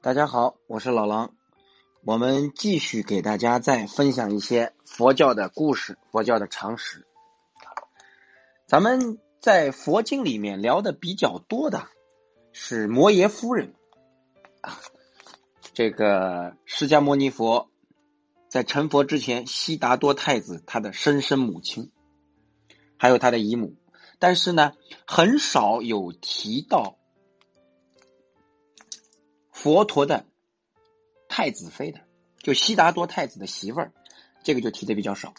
[0.00, 1.34] 大家好，我是老狼，
[2.04, 7.04] 我们继续给大家再分享一些佛教的故事、佛教的常识。
[8.68, 11.88] 咱们在佛经里面聊的比较多的
[12.52, 13.74] 是摩耶夫人
[14.60, 14.78] 啊，
[15.74, 17.68] 这个释迦牟尼佛
[18.48, 21.90] 在成佛之前，悉达多太子他的生身母亲，
[22.98, 23.74] 还有他的姨母，
[24.20, 24.74] 但是呢，
[25.08, 26.97] 很少有提到。
[29.60, 30.24] 佛陀的
[31.28, 31.98] 太子妃的，
[32.38, 33.92] 就悉达多太子的媳妇儿，
[34.44, 35.34] 这个就提的比较少。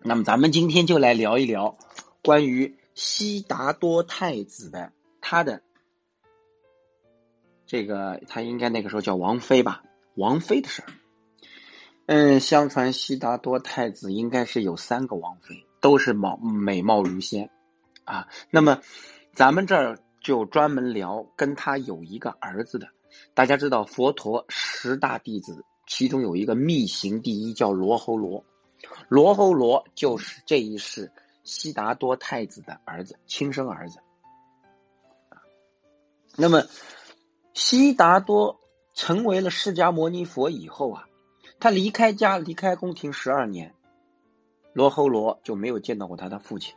[0.00, 1.78] 那么咱们今天就来聊一聊
[2.22, 5.62] 关于悉达多太子的他的
[7.64, 9.84] 这个，他应该那个时候叫王妃吧，
[10.16, 10.88] 王妃的事儿。
[12.06, 17.50] 嗯，相传悉达多太子应该是有三个王妃，都是貌美貌如仙
[18.02, 18.26] 啊。
[18.50, 18.82] 那么
[19.32, 20.00] 咱们这儿。
[20.26, 22.88] 就专门聊跟他有一个儿子的，
[23.32, 28.44] 大家知道佛陀十大弟子，其中有一个密行第一叫罗侯罗，
[29.08, 31.12] 罗侯罗就是这一世
[31.44, 34.00] 悉达多太子的儿子，亲生儿子。
[36.34, 36.64] 那么
[37.54, 38.58] 悉达多
[38.94, 41.06] 成为了释迦牟尼佛以后啊，
[41.60, 43.76] 他离开家离开宫廷十二年，
[44.72, 46.74] 罗侯罗就没有见到过他的父亲。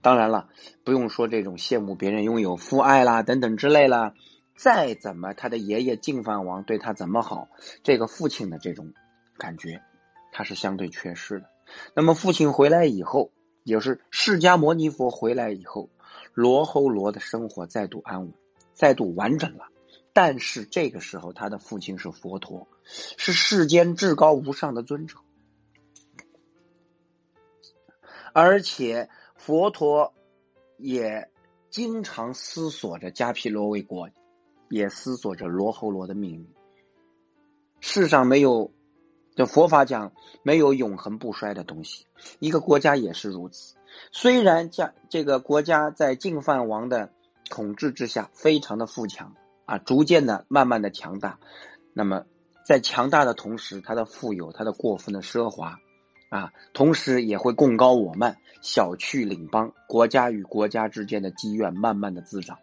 [0.00, 0.48] 当然了，
[0.84, 4.14] 不用说这种羡慕别人拥有父爱啦等等之类啦，
[4.56, 7.48] 再怎么他的爷爷净饭王对他怎么好，
[7.82, 8.94] 这个父亲的这种
[9.38, 9.82] 感觉，
[10.30, 11.50] 他是相对缺失的。
[11.94, 13.32] 那么父亲回来以后，
[13.64, 15.90] 也是释迦牟尼佛回来以后，
[16.32, 18.32] 罗侯罗的生活再度安稳，
[18.74, 19.66] 再度完整了。
[20.12, 25.16] 但是这个时候，他的父亲是佛陀，是世间至高无上的尊者，
[28.32, 29.10] 而且。
[29.38, 30.12] 佛陀
[30.76, 31.30] 也
[31.70, 34.10] 经常思索着迦毗罗卫国，
[34.68, 36.46] 也思索着罗侯罗的命运。
[37.80, 38.72] 世上没有，
[39.36, 40.12] 这佛法讲
[40.42, 42.04] 没有永恒不衰的东西。
[42.40, 43.76] 一个国家也是如此。
[44.12, 47.12] 虽然家这个国家在净饭王的
[47.48, 49.34] 统治之下非常的富强
[49.64, 51.38] 啊，逐渐的、慢慢的强大。
[51.94, 52.26] 那么
[52.66, 55.78] 在强大的同时，他的富有，他的过分的奢华。
[56.28, 62.58] 啊，同时也会共高我慢，小觑领邦，国家与国家之间的积怨慢慢的滋长。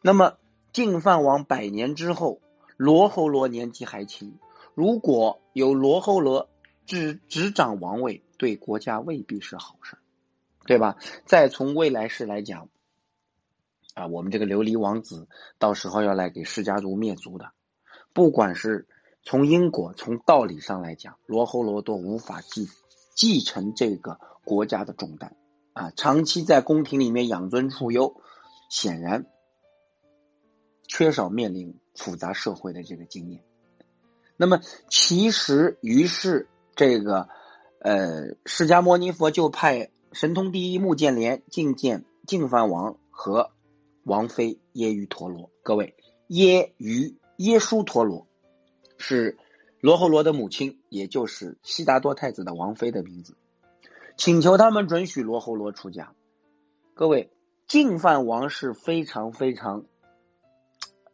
[0.00, 0.36] 那么
[0.72, 2.40] 净饭王百年之后，
[2.76, 4.38] 罗侯罗年纪还轻，
[4.74, 6.48] 如果有罗侯罗
[6.86, 9.96] 执执掌王位，对国家未必是好事，
[10.64, 10.96] 对吧？
[11.24, 12.68] 再从未来世来讲，
[13.94, 15.26] 啊，我们这个琉璃王子
[15.58, 17.50] 到时候要来给释迦族灭族的，
[18.12, 18.86] 不管是
[19.22, 22.68] 从因果、从道理上来讲，罗侯罗都无法继。
[23.14, 25.36] 继承这个国家的重担
[25.72, 28.20] 啊，长期在宫廷里面养尊处优，
[28.68, 29.26] 显然
[30.88, 33.44] 缺少面临复杂社会的这个经验。
[34.36, 37.28] 那么，其实于是这个
[37.78, 43.52] 呃，释迦牟尼佛就派神通第一目犍连觐见净饭王和
[44.02, 45.50] 王妃耶瑜陀罗。
[45.62, 45.94] 各位，
[46.26, 48.26] 耶瑜耶输陀罗
[48.98, 49.38] 是。
[49.84, 53.36] 罗侯罗的母亲，也就是悉达多太子的王妃的名字，
[54.16, 56.14] 请求他们准许罗侯罗出家。
[56.94, 57.30] 各位，
[57.68, 59.84] 净饭王是非常非常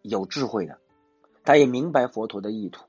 [0.02, 0.78] 有智慧的，
[1.42, 2.84] 他也明白佛陀的意图，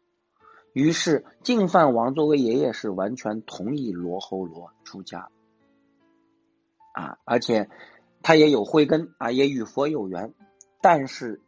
[0.71, 5.29] 于是净饭王作为爷爷是完全同意罗侯罗出家
[6.93, 7.71] 啊，而且
[8.21, 10.35] 他也有慧根啊，也与佛有缘，
[10.79, 11.41] 但是。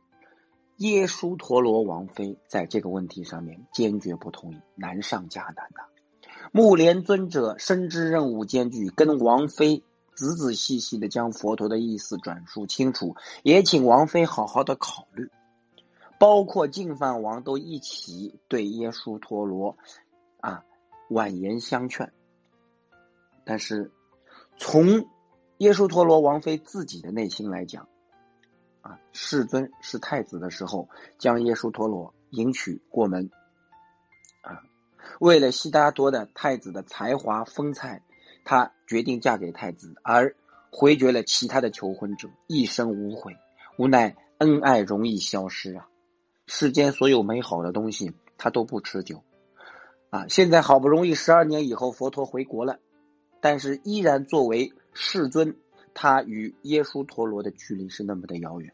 [0.84, 5.86] 耶输陀罗王妃在这个问题上面坚决不同意，难上加难呐。
[6.52, 9.82] 木莲尊者深知任务艰巨，跟王妃
[10.14, 15.30] 仔仔细细的将佛陀的意思转述清楚，也请王妃好好的考虑。
[16.20, 19.78] 包括净饭王都一起对耶输陀罗
[20.42, 20.66] 啊
[21.08, 22.12] 婉言相劝，
[23.46, 23.94] 但是
[24.58, 25.06] 从
[25.60, 27.88] 耶输陀罗王妃自己的内心来讲。
[28.84, 33.32] 啊，世尊是太子的时候，将耶输陀罗迎娶过门。
[34.42, 34.62] 啊，
[35.22, 38.04] 为了悉达多的太子的才华风采，
[38.44, 40.36] 他决定嫁给太子，而
[40.70, 43.38] 回绝了其他的求婚者，一生无悔。
[43.78, 45.88] 无奈恩爱容易消失啊，
[46.46, 49.24] 世间所有美好的东西，它都不持久。
[50.10, 52.80] 啊，现在好不容易十二年以后，佛陀回国了，
[53.40, 55.56] 但是依然作为世尊。
[55.94, 58.74] 他与耶稣陀罗的距离是那么的遥远，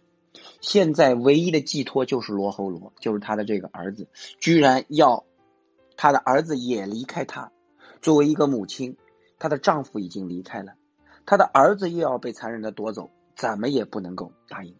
[0.61, 4.07] 现在唯一的寄托就是罗睺罗，就是他的这个儿子，
[4.39, 5.25] 居然要
[5.97, 7.51] 他的儿子也离开他。
[8.01, 8.95] 作为一个母亲，
[9.37, 10.75] 她的丈夫已经离开了，
[11.25, 14.75] 她的儿子又要被残忍的夺走，怎么也不能够答应。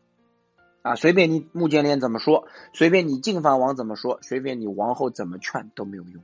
[0.82, 6.24] 啊，随便你穆建连怎么说，随便你净饭王怎么说，随便你王后怎么劝都没有用。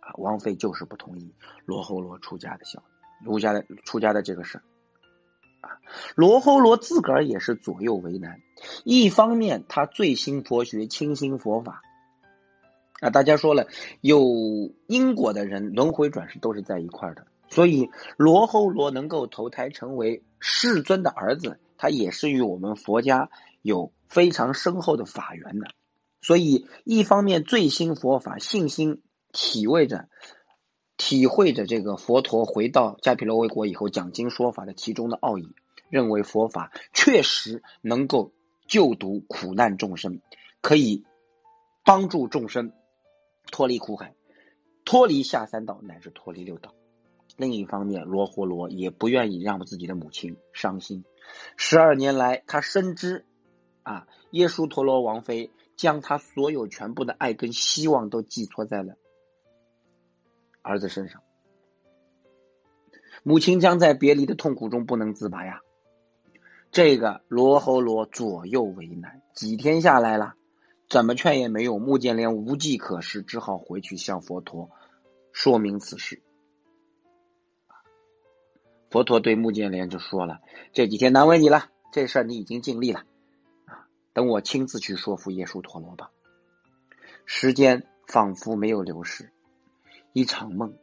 [0.00, 1.32] 啊，王妃就是不同意
[1.64, 2.82] 罗睺罗出家的消，
[3.22, 4.62] 儒家的出家的这个事。
[5.60, 5.78] 啊，
[6.14, 8.40] 罗睺罗自个儿也是左右为难，
[8.84, 11.82] 一方面他最兴佛学，倾心佛法。
[13.00, 13.66] 啊，大家说了，
[14.00, 21.58] 有因果的人轮回转世都是在一块儿的，所以罗睺罗能够投胎成为世尊的儿子。
[21.76, 23.28] 他也是与我们佛家
[23.60, 25.66] 有非常深厚的法缘的，
[26.22, 29.02] 所以一方面最新佛法信心
[29.32, 30.08] 体味着、
[31.04, 35.50] 体会着这个佛陀回到迦毗罗卫国以后讲经说法的其中的奥义，
[35.90, 38.32] 认为佛法确实能够
[38.66, 40.22] 救度苦难众生，
[40.62, 41.04] 可以
[41.84, 42.72] 帮助众生
[43.52, 44.14] 脱离苦海、
[44.86, 46.72] 脱离下三道乃至脱离六道。
[47.36, 51.04] 另一方面，罗活罗也不愿意让自己的母亲伤心。
[51.58, 53.26] 十二年来，他深知，
[53.82, 58.96] 啊，耶输陀罗王妃将他所有全部的爱跟希望都寄托在了
[60.64, 61.22] 儿子身上，
[63.22, 65.60] 母亲将在别离的痛苦中不能自拔呀。
[66.72, 70.36] 这个罗侯罗左右为难，几天下来了，
[70.88, 71.82] 怎么劝也没用。
[71.82, 74.70] 穆建连无计可施，只好回去向佛陀
[75.32, 76.22] 说明此事。
[78.88, 80.40] 佛陀对穆建连就说了
[80.72, 83.04] ：“这几天难为你了，这事儿你已经尽力了，
[84.14, 86.10] 等我亲自去说服耶稣陀罗吧。”
[87.26, 89.32] 时间仿佛没有流逝，
[90.16, 90.78] 一场梦，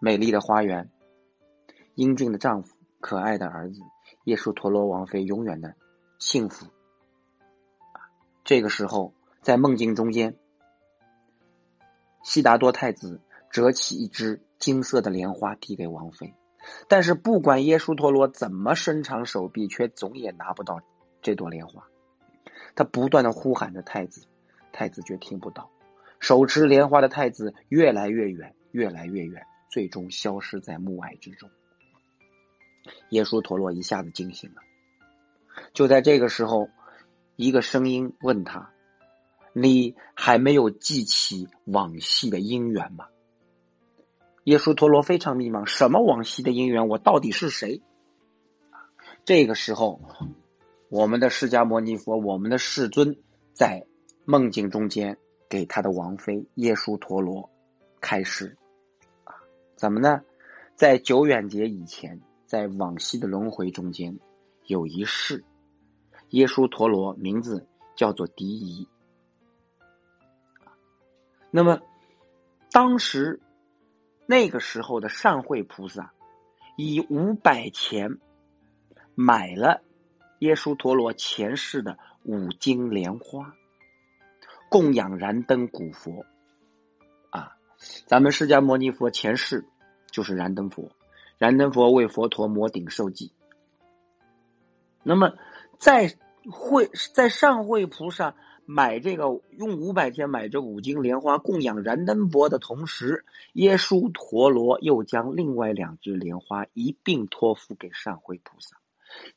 [0.00, 0.90] 美丽的花园，
[1.94, 3.80] 英俊的丈夫，可爱的儿子，
[4.24, 5.76] 耶稣陀罗王妃永远的
[6.18, 6.66] 幸福。
[8.42, 10.36] 这个时候，在梦境中间，
[12.24, 13.20] 悉达多太子
[13.50, 14.42] 折起一只。
[14.58, 16.34] 金色的莲花递给王妃，
[16.86, 20.82] 但是不管耶稣陀罗怎么伸长手臂，却总也拿不到
[21.22, 21.86] 这朵莲花。
[22.74, 24.26] 他不断的呼喊着太子，
[24.72, 25.70] 太子却听不到。
[26.20, 31.50] 手持莲花的太子越来越远，越来越远，最终消失在暮霭之中。
[33.08, 34.62] 耶稣陀罗一下子惊醒了。
[35.74, 36.68] 就在这个时候，
[37.36, 38.70] 一个声音问他
[39.52, 43.06] ：“你还没有记起往昔的因缘吗？”
[44.44, 46.88] 耶稣陀罗非常迷茫，什么往昔的因缘？
[46.88, 47.82] 我到底是谁？
[49.24, 50.00] 这个时候，
[50.88, 53.16] 我们的释迦牟尼佛，我们的世尊，
[53.52, 53.86] 在
[54.24, 55.18] 梦境中间
[55.50, 57.50] 给他的王妃耶稣陀罗
[58.00, 58.56] 开示
[59.24, 59.34] 啊，
[59.76, 60.22] 怎么呢？
[60.74, 64.18] 在久远劫以前，在往昔的轮回中间，
[64.64, 65.44] 有一世
[66.30, 68.88] 耶稣陀罗，名字叫做迪夷。
[71.50, 71.82] 那么
[72.72, 73.42] 当时。
[74.26, 76.12] 那个时候的善慧菩萨
[76.76, 78.20] 以五百钱
[79.16, 79.82] 买了
[80.38, 83.56] 耶稣陀罗前世的五金莲花，
[84.70, 86.24] 供养燃灯古佛。
[87.28, 87.58] 啊，
[88.06, 89.66] 咱们释迦牟尼佛前世
[90.10, 90.92] 就是燃灯佛，
[91.36, 93.32] 燃灯佛为佛陀摩顶受记。
[95.02, 95.34] 那么
[95.78, 96.16] 在
[96.50, 98.34] 会在善慧菩萨。
[98.66, 108.76] 买这个用五百钱买这五斤莲花供养燃灯佛的同时，耶稣陀罗又将另外两只莲花一并托付给善慧菩萨，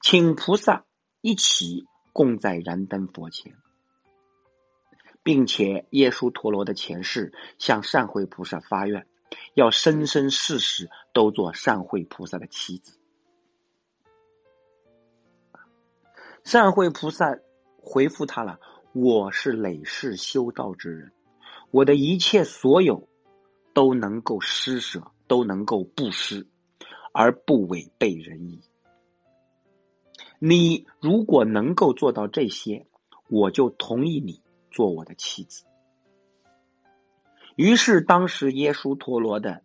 [0.04, 0.86] 请菩萨
[1.20, 3.56] 一起供在燃灯佛前，
[5.24, 9.08] 并且耶稣陀罗的前世向善慧菩萨发愿，
[9.54, 13.00] 要生生世世都做善慧菩萨的妻子。
[16.44, 17.40] 善慧菩萨
[17.78, 18.60] 回复他了。
[18.92, 21.14] 我是累世修道之人，
[21.72, 23.10] 我的一切所有
[23.74, 26.46] 都能够施舍，都能够布施，
[27.12, 28.62] 而不违背仁义。
[30.38, 32.86] 你如果能够做到这些，
[33.30, 34.43] 我就同意你
[34.74, 35.64] 做我的妻子。
[37.56, 39.64] 于是，当时耶稣陀罗的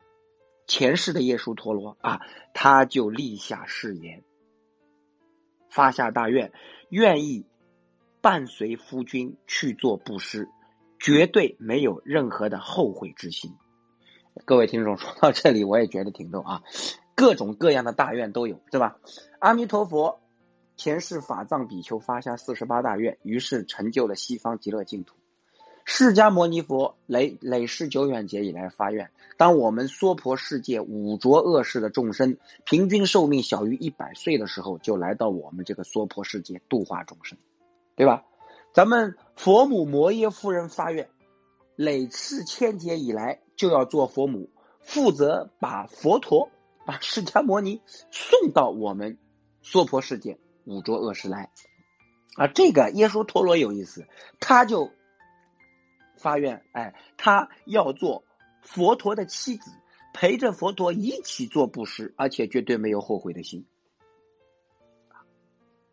[0.68, 2.20] 前世的耶稣陀罗啊，
[2.54, 4.22] 他就立下誓言，
[5.68, 6.52] 发下大愿，
[6.88, 7.44] 愿意。
[8.20, 10.48] 伴随夫君去做布施，
[10.98, 13.52] 绝对没有任何的后悔之心。
[14.44, 16.62] 各位听众说到这里，我也觉得挺逗啊，
[17.14, 18.98] 各种各样的大愿都有，对吧？
[19.38, 20.20] 阿弥陀佛
[20.78, 25.16] 前世法藏比丘发下四十八大愿，于是成就了西方极乐净土。
[25.84, 37.36] 释迦牟尼佛累累世久远劫以来发愿，当我们娑婆世界五浊恶世的众生平均寿命小于一百岁的时候，就来到我们这个娑婆世界度化众生。
[37.96, 38.24] 对吧？
[38.72, 41.08] 咱们佛母摩耶夫人发愿，
[41.74, 46.50] 累世千劫以来就要做佛母，负责把佛陀、
[46.86, 47.80] 把释迦摩尼
[48.12, 49.18] 送到我们
[49.62, 51.50] 娑婆世界，捕捉恶世来。
[52.36, 54.06] 啊，这个耶稣陀罗有意思，
[54.38, 54.92] 他就
[56.18, 58.22] 发愿，哎，他要做
[58.60, 59.72] 佛陀的妻子，
[60.12, 63.64] 陪着佛陀一起做布施，而且绝对没有后悔的心。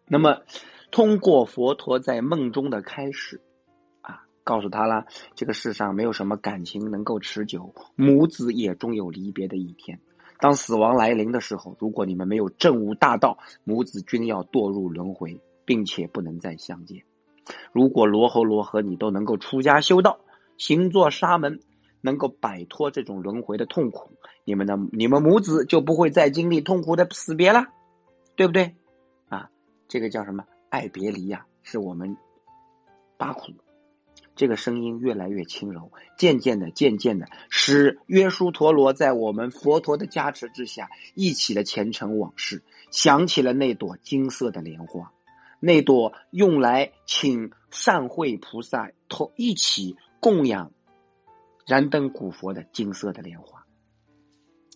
[0.07, 0.41] 那么，
[0.91, 3.41] 通过佛陀在梦中的开始，
[4.01, 10.01] 啊，告诉他了，这个世上没有什么感情能够持久，母子也终有离别的一天。
[10.39, 15.39] 当死亡来临的时候，如果你们没有证悟大道，母子均要堕入轮回。
[15.67, 17.05] 并且不能再相见。
[17.71, 20.19] 如果罗侯罗和你都能够出家修道，
[20.57, 21.59] 行作沙门，
[22.01, 24.11] 能够摆脱这种轮回的痛苦，
[24.43, 27.65] 你们的你们母子就不会再经历痛苦的死别了，
[28.35, 28.75] 对不对？
[29.27, 29.49] 啊，
[29.87, 30.45] 这个叫什么？
[30.69, 32.15] 爱别离呀，是我们
[33.17, 33.53] 八苦。
[34.35, 45.11] 这个声音越来越轻柔，渐渐的，渐渐的，使约书陀罗在我们佛陀的加持之下，忆起了前尘往事，想起了那朵金色的莲花。
[45.61, 50.71] 那朵用来请善慧菩萨同一起供养
[51.65, 53.65] 燃灯古佛的金色的莲花，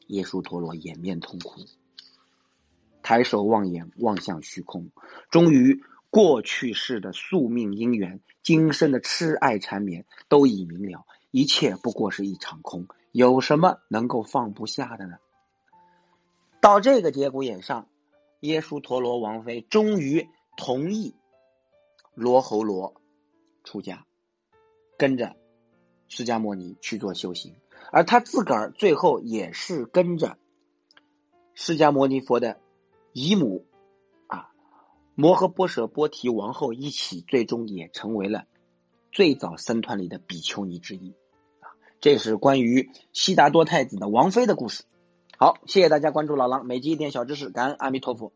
[0.08, 1.66] 耶稣陀罗掩面痛哭，
[3.04, 4.89] 抬手望眼望向虚空，
[5.30, 15.18] 终于过去世的宿命因缘，今生的痴爱缠绵都已明了，一切不过是一场空，有什么能够放不下的呢？
[16.60, 17.88] 到这个节骨眼上，
[18.42, 20.28] 耶稣陀罗王妃终于。
[20.62, 21.16] 同意
[22.13, 23.01] 罗侯罗
[23.63, 24.06] 出家，
[24.98, 25.38] 跟着
[26.10, 27.56] 释迦牟尼去做修行，
[27.94, 30.38] 而他自个儿最后也是跟着
[31.54, 32.60] 释迦牟尼佛的
[33.13, 33.63] 姨母
[35.20, 38.46] 摩诃波舍波提王后一起，最终也成为了
[39.12, 41.10] 最早僧团里的比丘尼之一
[41.60, 41.76] 啊。
[42.00, 44.86] 这是关于悉达多太子的王妃的故事。
[45.38, 48.32] 好，谢谢大家关注老狼，每集一点小知识，感恩阿弥陀佛。